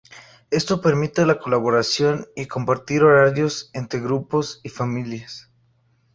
Esto 0.49 0.81
permite 0.81 1.27
la 1.27 1.37
colaboración 1.37 2.25
y 2.35 2.47
compartir 2.47 3.03
horarios 3.03 3.69
entre 3.75 3.99
grupos 4.01 4.59
o 4.65 4.69
familias. 4.69 5.51